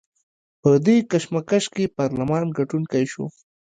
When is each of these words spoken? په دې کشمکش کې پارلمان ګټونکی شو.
په 0.61 0.69
دې 0.85 0.97
کشمکش 1.11 1.65
کې 1.73 1.93
پارلمان 1.97 2.45
ګټونکی 2.57 3.03
شو. 3.11 3.25